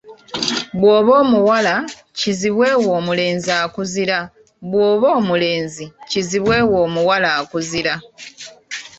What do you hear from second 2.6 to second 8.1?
wo omulenzi akuzira, bw’oba omulenzi, kizibwe wo omuwala akuzira.